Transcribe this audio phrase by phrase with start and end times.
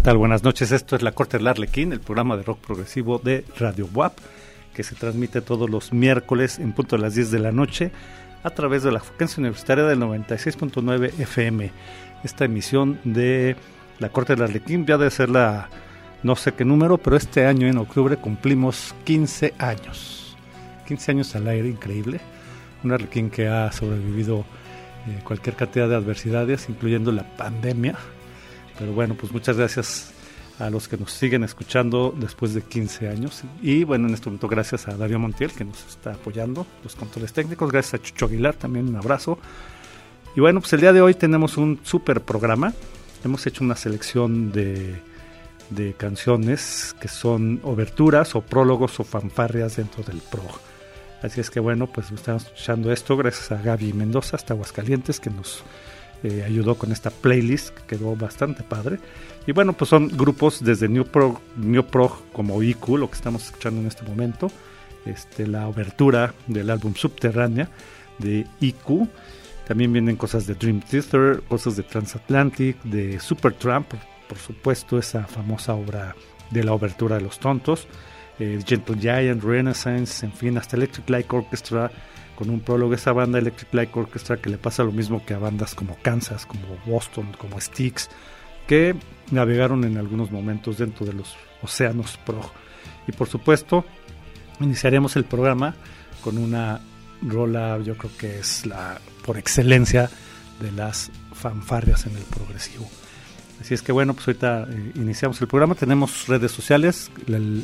[0.00, 0.16] ¿Qué tal?
[0.16, 0.72] Buenas noches.
[0.72, 4.16] Esto es La Corte del Arlequín, el programa de rock progresivo de Radio WAP,
[4.72, 7.92] que se transmite todos los miércoles en punto de las 10 de la noche
[8.42, 11.70] a través de la frecuencia universitaria del 96.9 FM.
[12.24, 13.56] Esta emisión de
[13.98, 15.68] La Corte del Arlequín ya debe ser la
[16.22, 20.34] no sé qué número, pero este año en octubre cumplimos 15 años.
[20.88, 22.20] 15 años al aire, increíble.
[22.82, 24.46] Un Arlequín que ha sobrevivido
[25.08, 27.96] eh, cualquier cantidad de adversidades, incluyendo la pandemia
[28.80, 30.10] pero bueno, pues muchas gracias
[30.58, 33.42] a los que nos siguen escuchando después de 15 años.
[33.60, 37.34] Y bueno, en este momento gracias a Darío Montiel que nos está apoyando, los controles
[37.34, 37.70] técnicos.
[37.70, 39.38] Gracias a Chucho Aguilar también, un abrazo.
[40.34, 42.72] Y bueno, pues el día de hoy tenemos un super programa.
[43.22, 45.02] Hemos hecho una selección de,
[45.68, 50.58] de canciones que son oberturas o prólogos o fanfarrias dentro del PROG.
[51.22, 55.28] Así es que bueno, pues estamos escuchando esto gracias a Gaby Mendoza hasta Aguascalientes que
[55.28, 55.62] nos
[56.22, 58.98] eh, ayudó con esta playlist que quedó bastante padre.
[59.46, 63.46] Y bueno, pues son grupos desde New Prog, New Prog como IQ, lo que estamos
[63.46, 64.50] escuchando en este momento,
[65.06, 67.70] este, la obertura del álbum Subterránea
[68.18, 69.08] de IQ.
[69.66, 75.26] También vienen cosas de Dream Theater, cosas de Transatlantic, de Supertramp, por, por supuesto, esa
[75.26, 76.14] famosa obra
[76.50, 77.86] de la obertura de los tontos,
[78.38, 81.90] eh, Gentle Giant, Renaissance, en fin, hasta Electric Light Orchestra,
[82.40, 85.38] con un prólogo, esa banda Electric Light Orchestra que le pasa lo mismo que a
[85.38, 88.08] bandas como Kansas, como Boston, como Styx,
[88.66, 88.96] que
[89.30, 92.40] navegaron en algunos momentos dentro de los océanos pro.
[93.06, 93.84] Y por supuesto,
[94.58, 95.74] iniciaremos el programa
[96.22, 96.80] con una
[97.20, 100.08] rola, yo creo que es la por excelencia
[100.62, 102.88] de las fanfarrias en el progresivo.
[103.60, 105.74] Así es que bueno, pues ahorita eh, iniciamos el programa.
[105.74, 107.10] Tenemos redes sociales,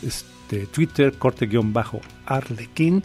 [0.03, 3.03] este, Twitter, corte-arlequín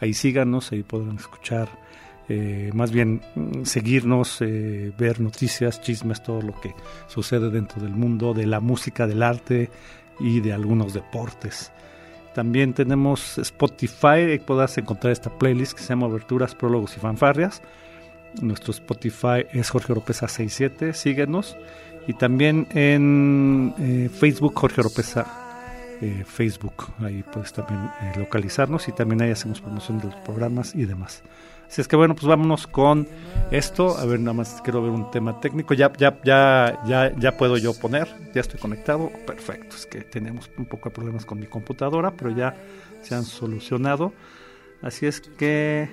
[0.00, 1.68] Ahí síganos, ahí podrán escuchar
[2.28, 6.74] eh, más bien mm, seguirnos, eh, ver noticias, chismes, todo lo que
[7.06, 9.70] sucede dentro del mundo de la música, del arte
[10.20, 11.72] y de algunos deportes.
[12.34, 17.62] También tenemos Spotify, ahí podrás encontrar esta playlist que se llama Aberturas, Prólogos y Fanfarrias.
[18.42, 21.56] Nuestro Spotify es Jorge Oropesa 67, síguenos.
[22.06, 25.47] Y también en eh, Facebook, Jorge Oropesa
[26.26, 31.22] Facebook, ahí puedes también localizarnos y también ahí hacemos promoción de los programas y demás.
[31.68, 33.06] Así es que bueno, pues vámonos con
[33.50, 33.98] esto.
[33.98, 35.74] A ver, nada más quiero ver un tema técnico.
[35.74, 38.08] Ya, ya, ya, ya, ya puedo yo poner.
[38.34, 39.10] Ya estoy conectado.
[39.26, 39.76] Perfecto.
[39.76, 42.56] Es que tenemos un poco de problemas con mi computadora, pero ya
[43.02, 44.14] se han solucionado.
[44.80, 45.90] Así es que,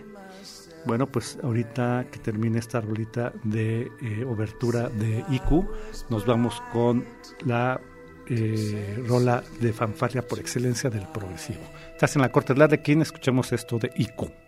[0.85, 5.65] bueno, pues ahorita que termine esta rolita de eh, obertura de IQ,
[6.09, 7.03] nos vamos con
[7.45, 7.81] la
[8.29, 11.61] eh, rola de fanfarria por excelencia del progresivo.
[11.91, 14.44] Estás en la corte de quien escuchemos esto de IQ.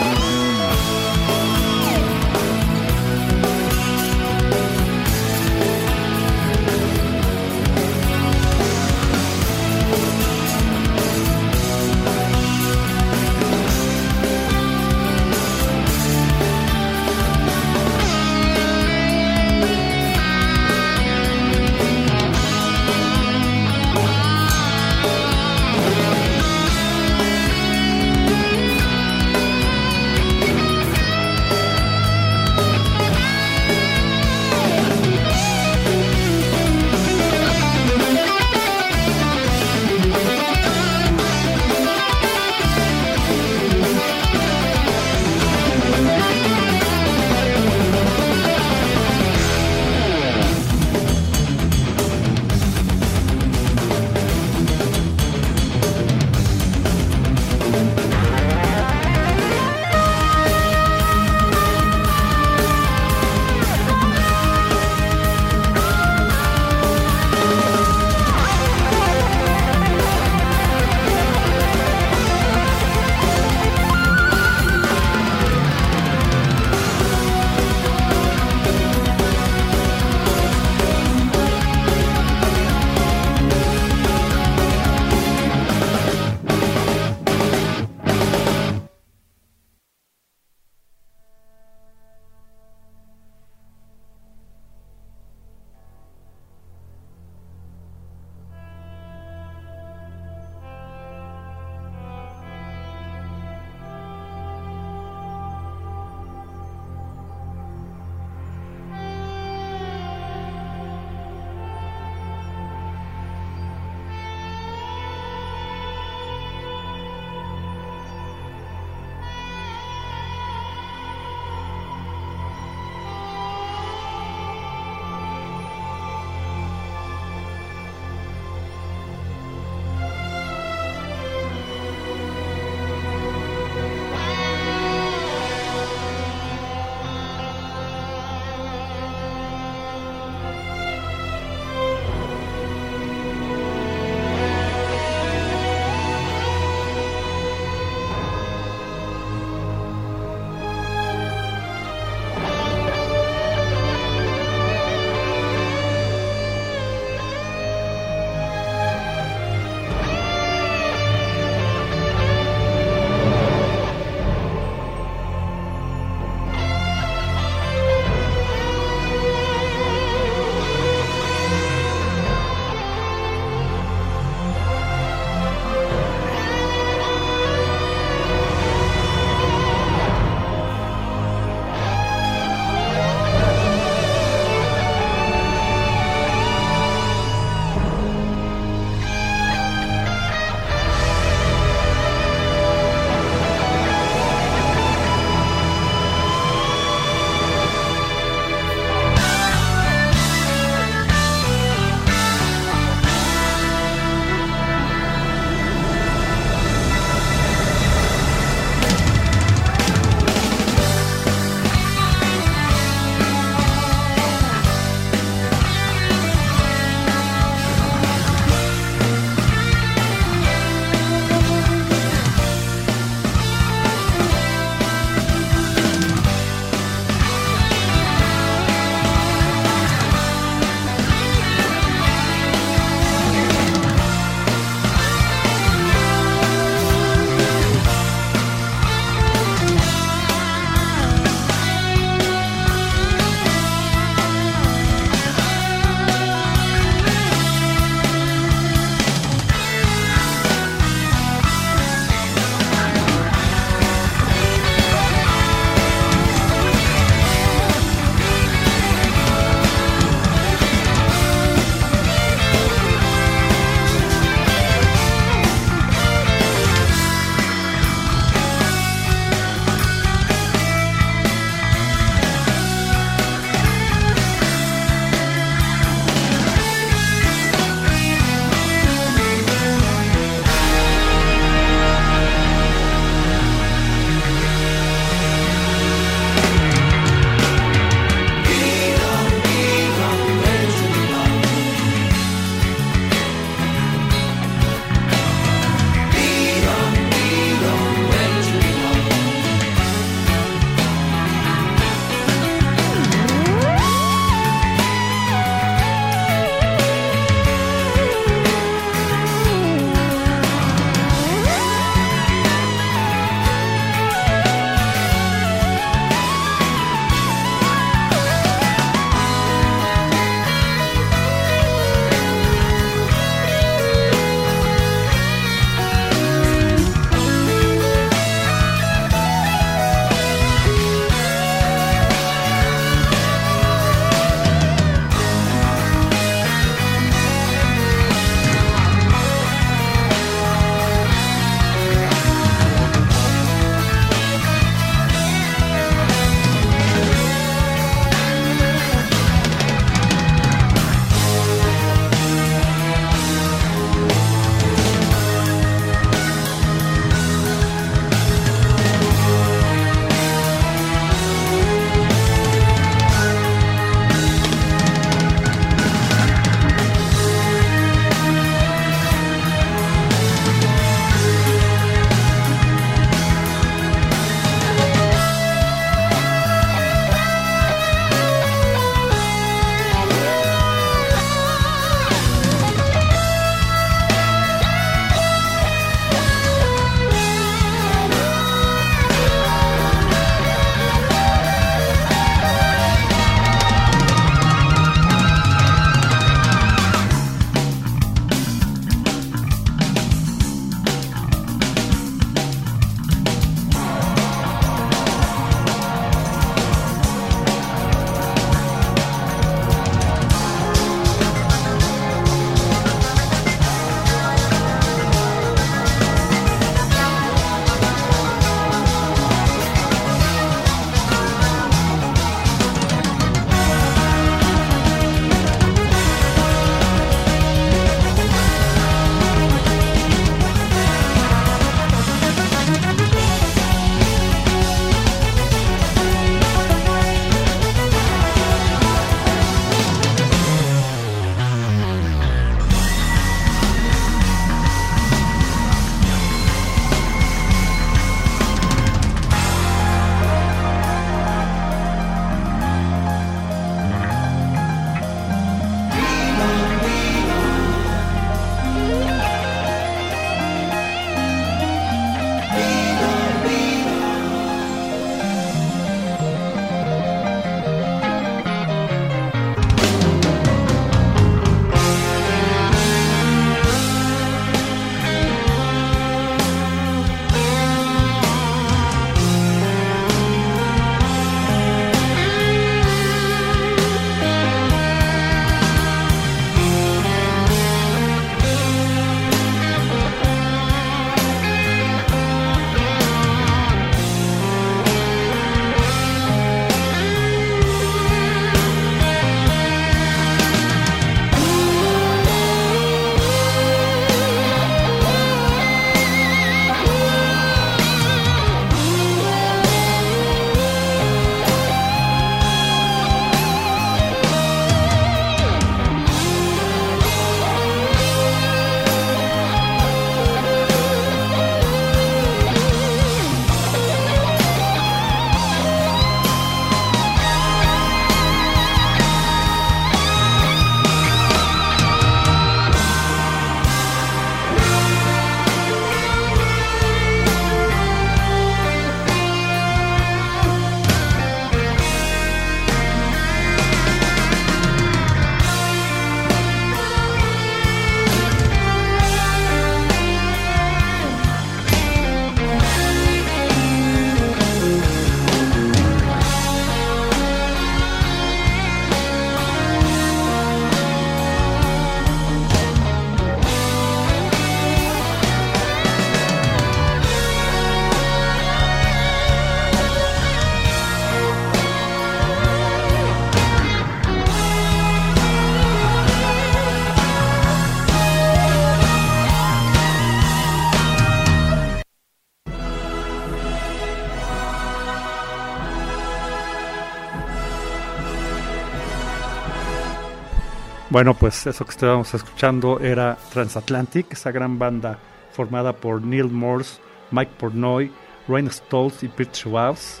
[590.96, 594.98] Bueno, pues eso que estábamos escuchando era Transatlantic, esa gran banda
[595.30, 596.80] formada por Neil Morse,
[597.10, 597.92] Mike Pornoy,
[598.26, 600.00] Rain Stoltz y Pete Schwartz.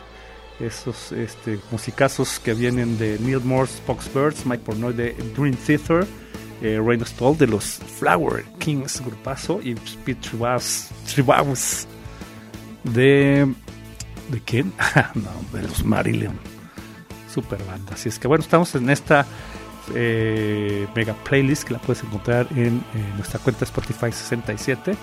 [0.58, 6.06] Esos este, musicazos que vienen de Neil Morse, Foxbirds, Mike Pornoy de Dream Theater,
[6.62, 11.86] eh, Stoll de los Flower Kings, grupazo, y Pete Schwartz
[12.84, 13.54] de.
[14.30, 14.72] ¿De quién?
[15.14, 16.38] no, de los Marillion.
[17.30, 17.92] Super banda.
[17.92, 19.26] Así es que bueno, estamos en esta
[19.94, 22.82] eh, mega playlist que la puedes encontrar en,
[23.16, 24.92] nuestra cuenta Spotify 67.
[24.92, 24.96] Eh,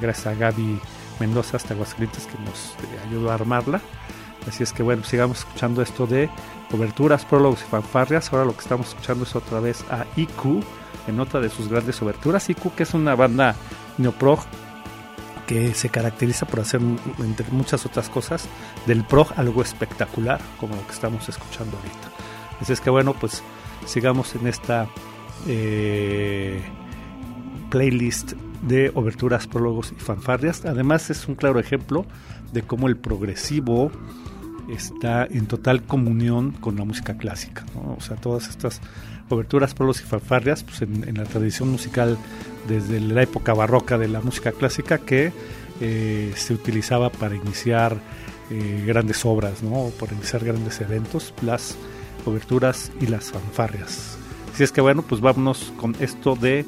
[0.00, 0.78] gracias a Gaby
[1.18, 3.80] Mendoza hasta Aguascalientes que nos eh, ayudó a armarla.
[4.46, 6.30] Así es que bueno, sigamos escuchando esto de
[6.70, 8.32] coberturas, prólogos y fanfarrias.
[8.32, 10.62] Ahora lo que estamos escuchando es otra vez a IQ
[11.06, 12.48] en otra de sus grandes oberturas.
[12.48, 13.54] IQ que es una banda
[13.98, 14.40] neoprog
[15.48, 16.80] que se caracteriza por hacer,
[17.18, 18.46] entre muchas otras cosas,
[18.86, 22.17] del prog algo espectacular, como lo que estamos escuchando ahorita.
[22.60, 23.42] Así es que bueno, pues
[23.86, 24.88] sigamos en esta
[25.46, 26.60] eh,
[27.70, 30.64] playlist de oberturas, prólogos y fanfarrias.
[30.64, 32.04] Además es un claro ejemplo
[32.52, 33.90] de cómo el progresivo
[34.68, 37.64] está en total comunión con la música clásica.
[37.96, 38.80] O sea, todas estas
[39.28, 42.18] oberturas, prólogos y fanfarrias, pues en, la tradición musical
[42.66, 45.32] desde la época barroca de la música clásica que
[45.80, 47.96] eh, se utilizaba para iniciar
[48.50, 49.90] eh, grandes obras, ¿no?
[49.98, 51.76] para iniciar grandes eventos, las
[52.24, 54.16] coberturas y las fanfarrias.
[54.52, 56.66] Así es que bueno, pues vámonos con esto de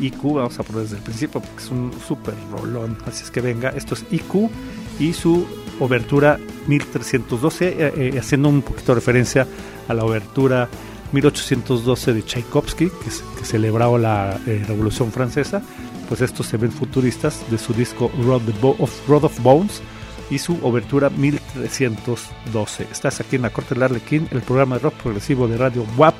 [0.00, 3.40] IQ, vamos a poner desde el principio porque es un súper rolón, así es que
[3.40, 4.50] venga, esto es IQ
[4.98, 5.46] y su
[5.78, 9.46] obertura 1312, eh, eh, haciendo un poquito de referencia
[9.88, 10.68] a la obertura
[11.12, 15.62] 1812 de Tchaikovsky, que, celebraba la eh, Revolución Francesa,
[16.08, 19.82] pues estos se ven futuristas de su disco of, Road of Bones,
[20.30, 22.86] y su obertura 1312.
[22.90, 26.14] Estás aquí en la Corte del Arlequín, el programa de rock progresivo de Radio WAP,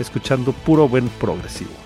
[0.00, 1.81] escuchando puro buen progresivo.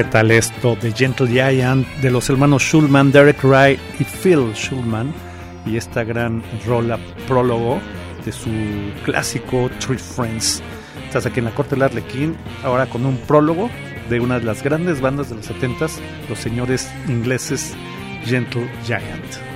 [0.00, 0.78] ¿Qué tal esto?
[0.80, 5.12] The Gentle Giant de los hermanos Schulman, Derek Wright y Phil Schulman.
[5.66, 7.78] Y esta gran rola prólogo
[8.24, 8.48] de su
[9.04, 10.62] clásico Three Friends.
[11.04, 12.34] Estás aquí en la corte del Arlequín,
[12.64, 13.68] ahora con un prólogo
[14.08, 15.98] de una de las grandes bandas de los 70s,
[16.30, 17.74] los señores ingleses
[18.24, 19.49] Gentle Giant.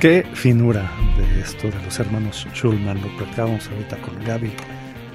[0.00, 4.52] Qué finura de esto de los hermanos Schulman, lo platicábamos ahorita con Gaby,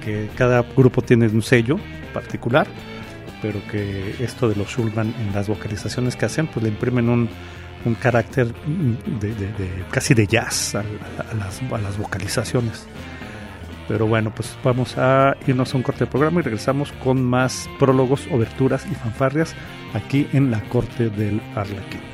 [0.04, 1.78] que cada grupo tiene un sello
[2.12, 2.66] particular,
[3.40, 7.30] pero que esto de los Schulman en las vocalizaciones que hacen, pues le imprimen un,
[7.86, 8.48] un carácter
[9.20, 10.84] de, casi de jazz a,
[11.34, 12.86] las, a las vocalizaciones.
[13.88, 17.70] Pero bueno, pues vamos a irnos a un corte de programa y regresamos con más
[17.78, 19.54] prólogos, oberturas y fanfarrias
[19.94, 22.13] aquí en la corte del Arlequín.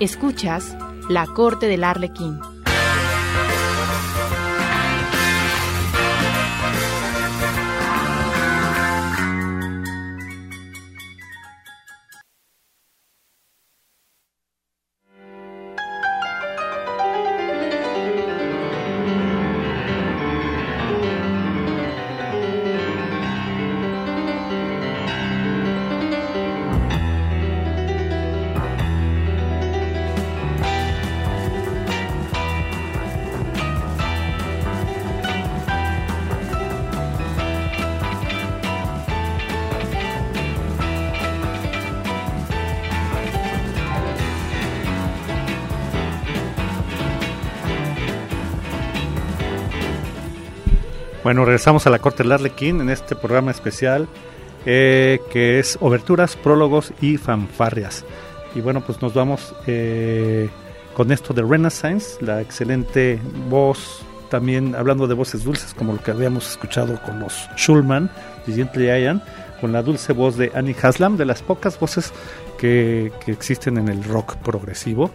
[0.00, 0.76] Escuchas
[1.08, 2.38] La Corte del Arlequín.
[51.28, 54.08] Bueno, regresamos a la corte del Arlequín en este programa especial
[54.64, 58.06] eh, que es oberturas, prólogos y fanfarrias.
[58.54, 60.48] Y bueno, pues nos vamos eh,
[60.94, 63.20] con esto de Renaissance, la excelente
[63.50, 64.00] voz,
[64.30, 68.10] también hablando de voces dulces, como lo que habíamos escuchado con los Schulman
[68.46, 69.22] y Gently Ian,
[69.60, 72.10] con la dulce voz de Annie Haslam, de las pocas voces
[72.56, 75.10] que existen en el rock progresivo.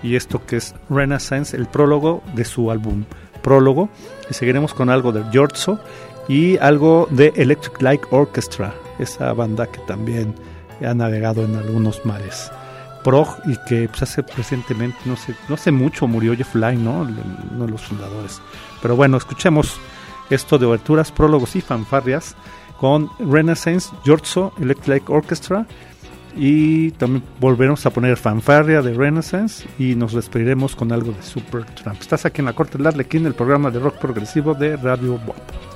[0.00, 3.04] Y esto que es Renaissance, el prólogo de su álbum
[3.46, 3.88] Prólogo.
[4.28, 5.78] Y seguiremos con algo de Giorgio
[6.26, 10.34] y algo de Electric Light Orchestra, esa banda que también
[10.84, 12.50] ha navegado en algunos mares.
[13.04, 17.02] Prog y que pues, hace recientemente, no sé, no sé mucho, murió Jeff Lynne, ¿no?
[17.02, 18.42] uno de los fundadores.
[18.82, 19.78] Pero bueno, escuchemos
[20.28, 22.34] esto de oberturas, prólogos y fanfarrias
[22.80, 25.66] con Renaissance, Giorgio, Electric Light Orchestra
[26.36, 31.64] y también volveremos a poner fanfarria de Renaissance y nos despediremos con algo de Super
[31.64, 32.00] Trump.
[32.00, 35.75] Estás aquí en la Corte del Arlequín, el programa de rock progresivo de Radio Bob.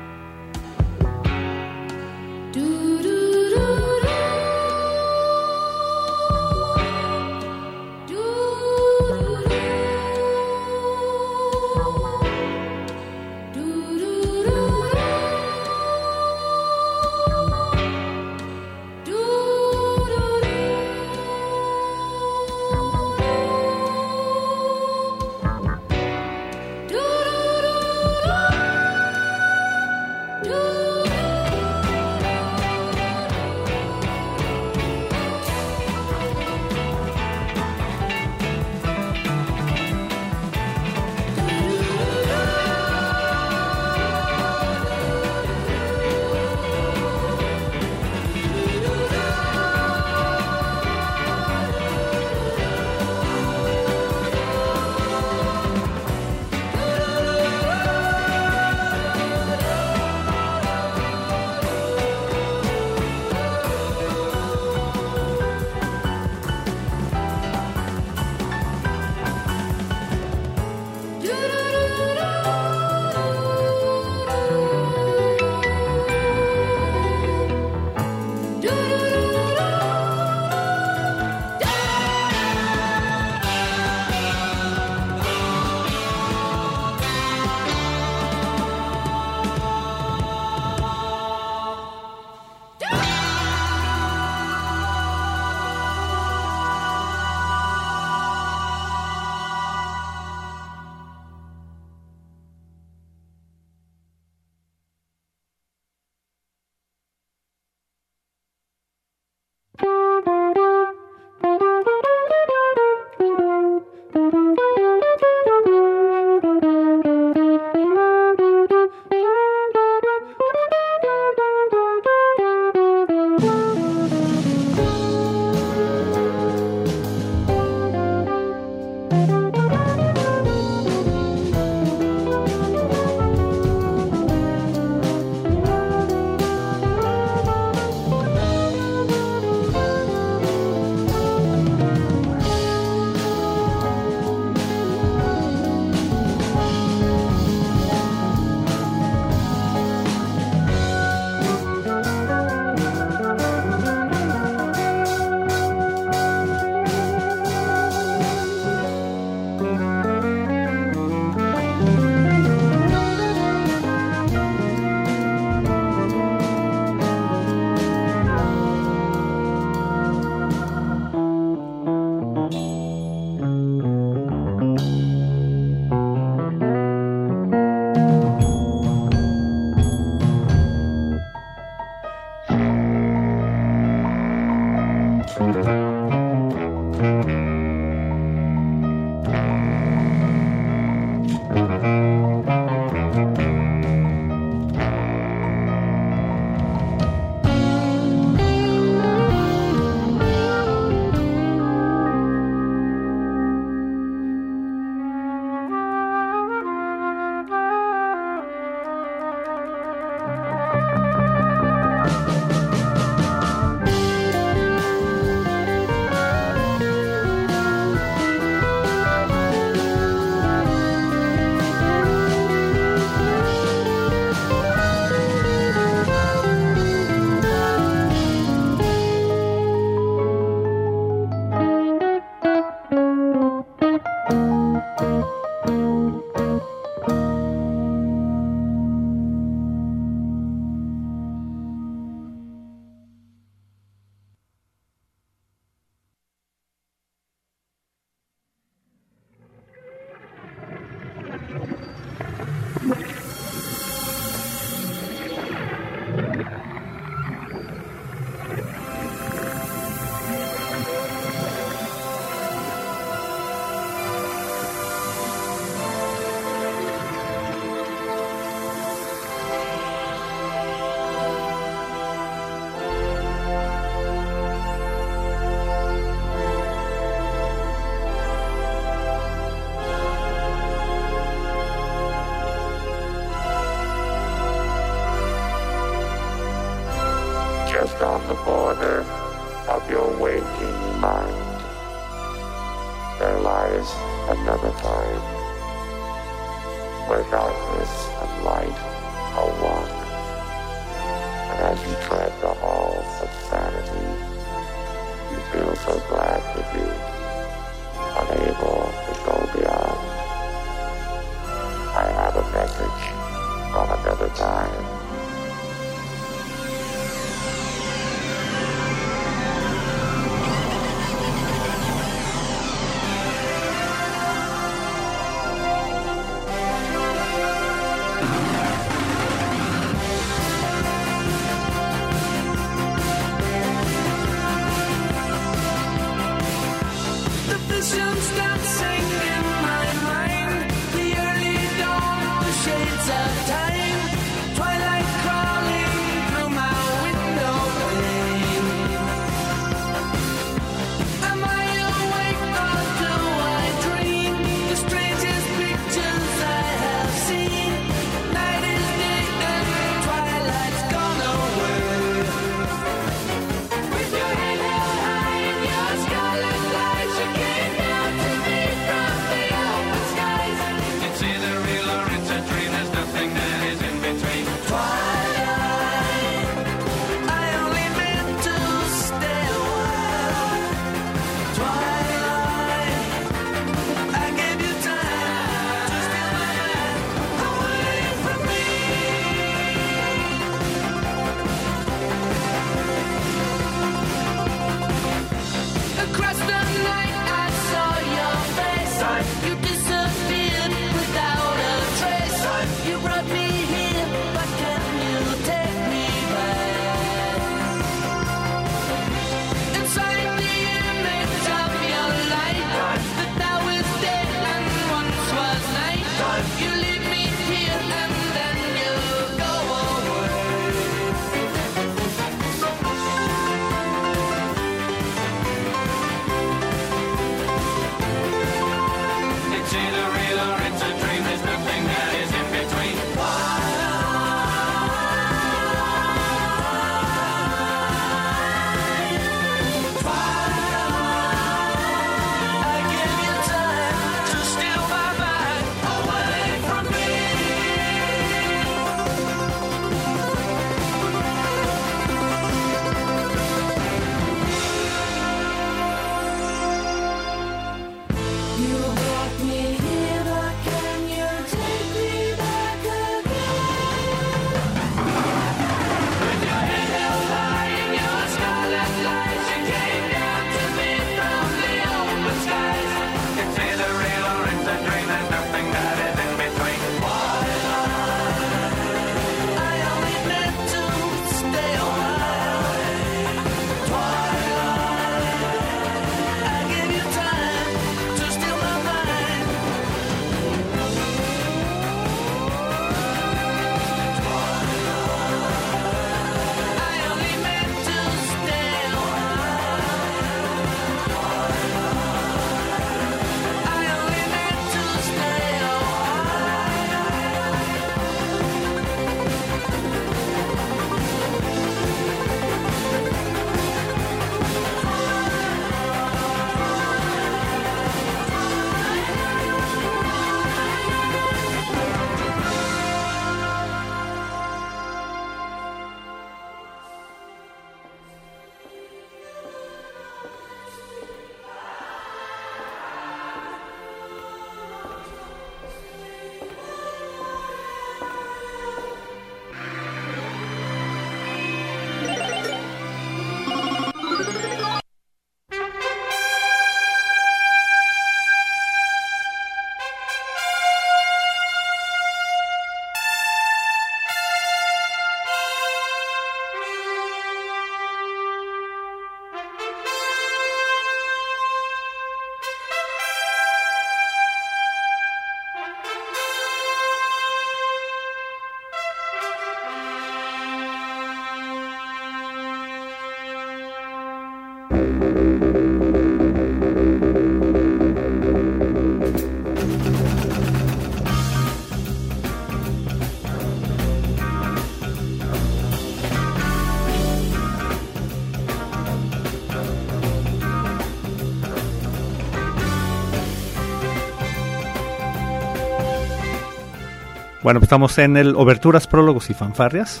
[597.42, 600.00] Bueno, pues estamos en el Oberturas, Prólogos y Fanfarrias.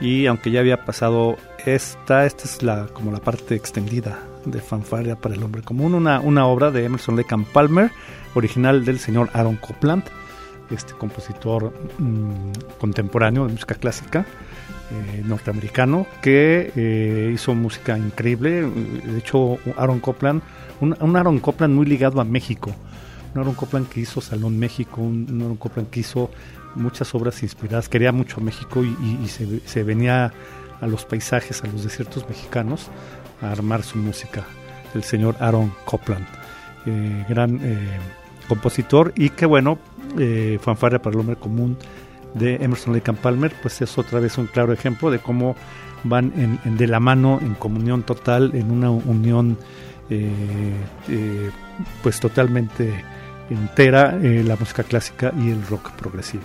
[0.00, 5.16] Y aunque ya había pasado esta, esta es la como la parte extendida de Fanfarria
[5.16, 7.90] para el Hombre Común, una, una obra de Emerson Lake Palmer,
[8.34, 10.04] original del señor Aaron Copland,
[10.70, 14.24] este compositor mm, contemporáneo de música clásica
[14.90, 18.62] eh, norteamericano que eh, hizo música increíble.
[18.62, 20.40] De hecho, Aaron Copland,
[20.80, 22.74] un, un Aaron Copland muy ligado a México
[23.34, 26.30] un Aaron Copland que hizo Salón México, un, Aaron Copland que hizo
[26.74, 30.32] muchas obras inspiradas, quería mucho México y, se, venía
[30.80, 32.88] a los paisajes, a los desiertos mexicanos
[33.42, 34.44] a armar su música.
[34.94, 36.26] El señor Aaron Copland,
[36.86, 37.98] eh, gran eh,
[38.48, 39.78] compositor y que bueno,
[40.18, 41.76] eh, fanfarria para el hombre común
[42.34, 45.56] de Emerson Lake and Palmer, pues es otra vez un claro ejemplo de cómo
[46.02, 49.58] van de la mano, en comunión total, en una unión
[52.02, 53.04] pues totalmente
[53.50, 56.42] entera eh, la música clásica y el rock progresivo.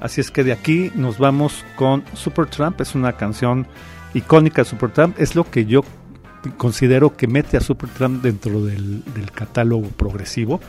[0.00, 3.66] Así es que de aquí nos vamos con Supertramp, es una canción
[4.14, 5.82] icónica de Supertramp, es lo que yo
[6.56, 9.02] considero que mete a Supertramp dentro del,
[9.34, 10.60] catálogo progresivo.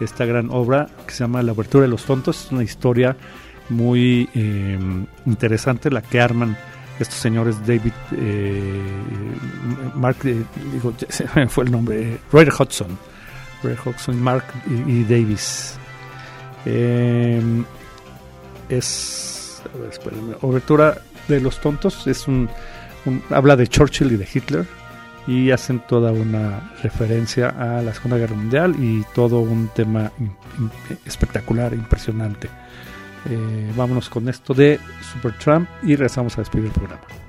[0.00, 3.16] Esta gran obra que se llama La abertura de los tontos es una historia
[3.70, 4.78] muy eh,
[5.24, 6.56] interesante la que arman
[6.98, 8.82] estos señores David eh,
[9.94, 10.92] Mark digo
[11.48, 12.98] fue el nombre Roy Hudson
[13.64, 13.76] Ray
[14.16, 15.76] Mark y, Davis.
[16.64, 17.64] Em,
[18.68, 19.62] es.
[19.74, 20.36] A ver.
[20.42, 20.98] Obertura
[21.28, 22.48] de los tontos es un,
[23.30, 24.66] Habla de Churchill y de Hitler.
[25.26, 30.12] Y hacen toda una referencia a la Segunda Guerra Mundial y todo un tema
[31.06, 32.50] espectacular, impresionante.
[33.30, 34.78] Eh, vámonos con esto de
[35.14, 37.23] Supertramp y regresamos a despedir el programa.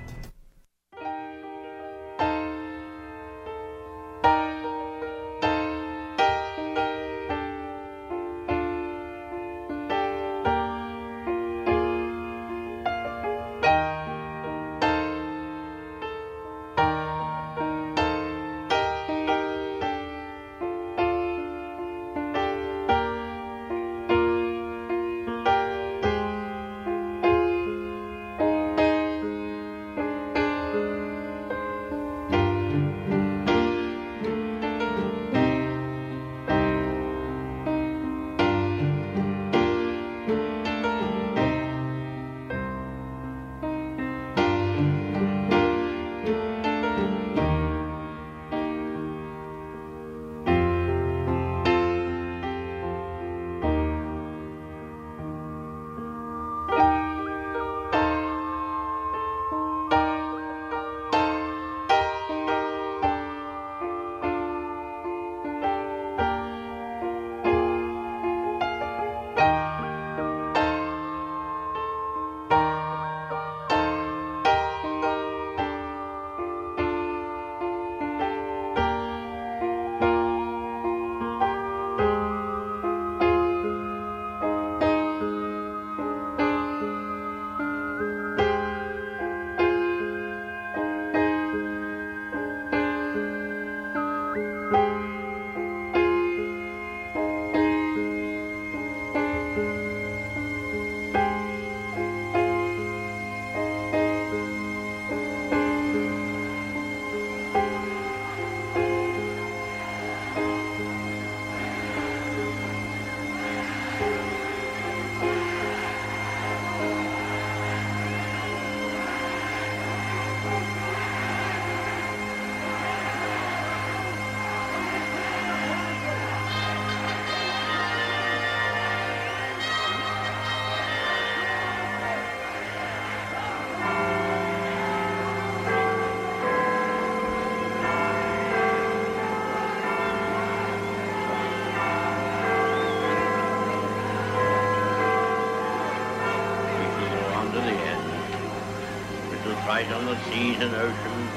[150.36, 151.31] Seas and oceans.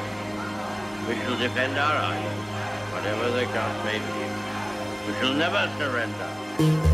[1.07, 2.40] We shall defend our island,
[2.92, 4.26] whatever the cost may be.
[5.07, 6.88] We shall never surrender.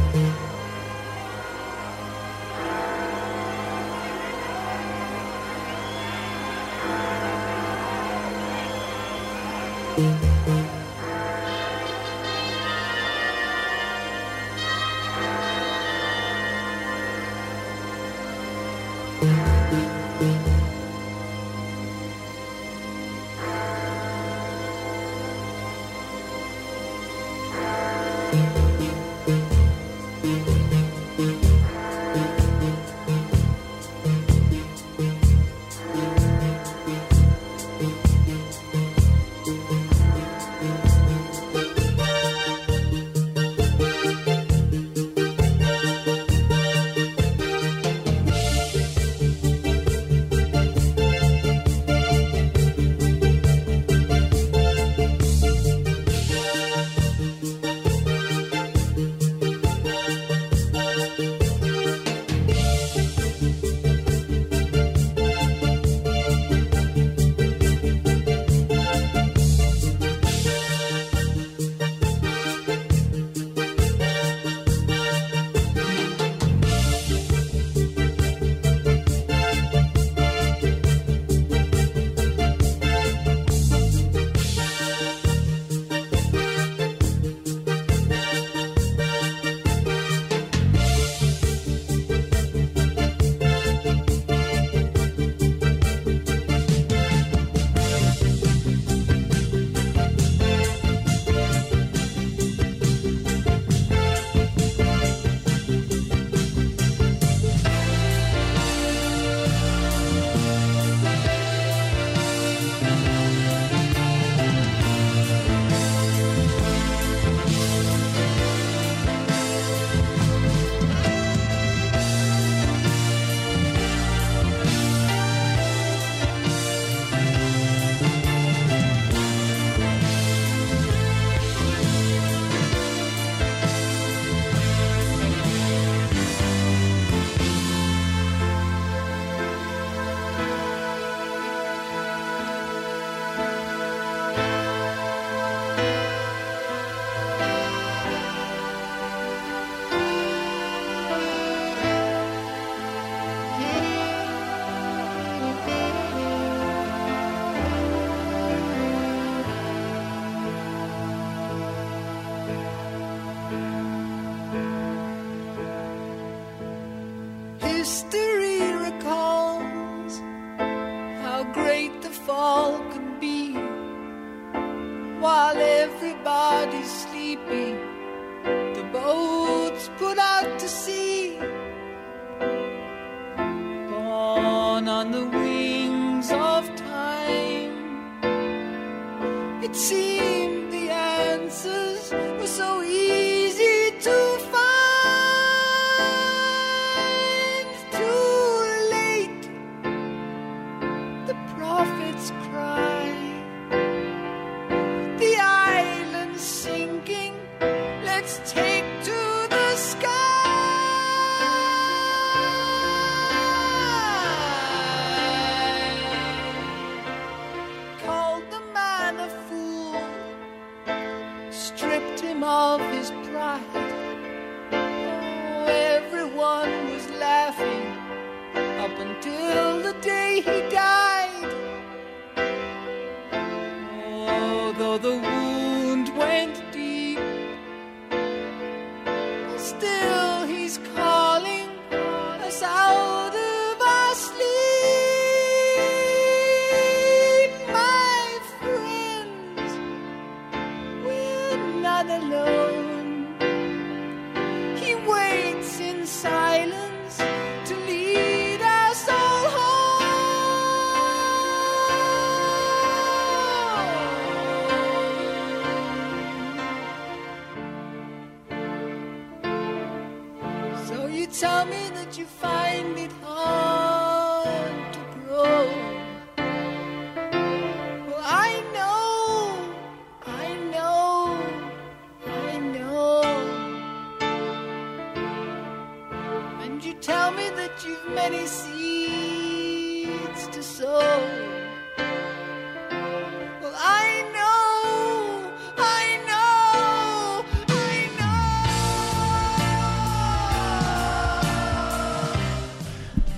[240.05, 241.14] Still he's calling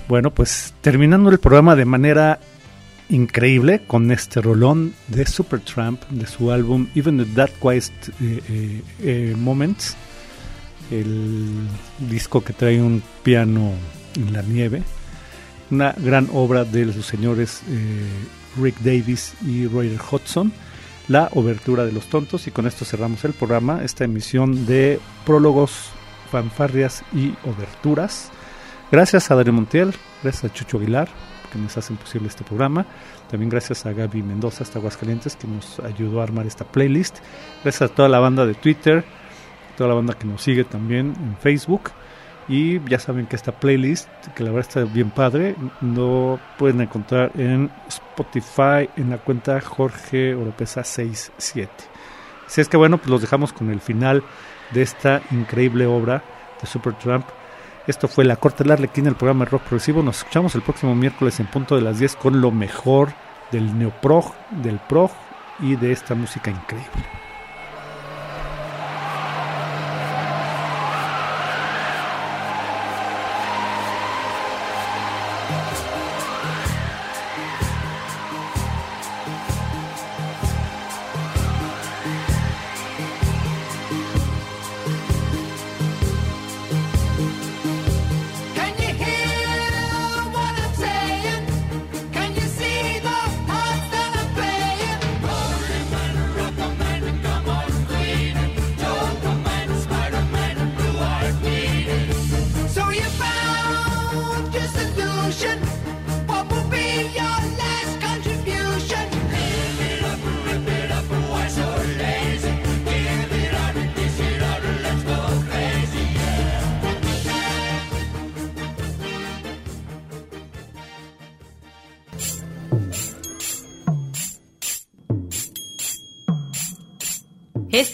[0.07, 2.39] Bueno, pues terminando el programa de manera
[3.09, 7.91] increíble con este rolón de Supertramp de su álbum Even the That Quiet
[8.21, 9.97] eh, eh, eh, Moments,
[10.91, 11.67] el
[12.09, 13.73] disco que trae un piano
[14.15, 14.81] en la nieve,
[15.71, 17.61] una gran obra de los señores
[18.57, 20.53] Rick Davis y Roger Hodgson,
[21.09, 22.47] la obertura de los tontos.
[22.47, 25.89] Y con esto cerramos el programa, esta emisión de prólogos,
[26.31, 28.31] fanfarrias y oberturas.
[28.89, 31.09] Gracias a Darío Montiel, gracias a Chucho Aguilar,
[31.51, 32.85] que nos hacen posible este programa.
[33.29, 37.17] También gracias a Gaby Mendoza, hasta Aguascalientes, que nos ayudó a armar esta playlist.
[37.63, 39.03] Gracias a toda la banda de Twitter,
[39.77, 41.91] toda la banda que nos sigue también en Facebook.
[42.47, 47.31] Y ya saben que esta playlist, que la verdad está bien padre, lo pueden encontrar
[47.35, 51.69] en Spotify en la cuenta Jorge Oropesa 67.
[52.47, 54.23] Así es que bueno, pues los dejamos con el final
[54.71, 56.23] de esta increíble obra
[56.61, 57.25] de Supertramp.
[57.87, 60.03] Esto fue La Corte del Arlequín, el programa de rock progresivo.
[60.03, 63.13] Nos escuchamos el próximo miércoles en punto de las 10 con lo mejor
[63.49, 65.11] del neoprog, del prog
[65.61, 67.26] y de esta música increíble.